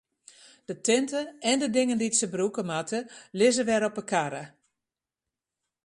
[0.67, 1.19] De tinte
[1.49, 2.99] en de dingen dy't se brûke moatte,
[3.37, 4.43] lizze wer op de karre.